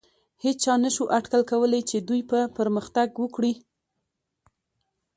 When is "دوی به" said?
2.07-2.39